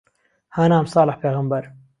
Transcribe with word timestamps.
هانام 0.55 0.85
ساڵح 0.93 1.15
پێغهمبەر 1.21 1.63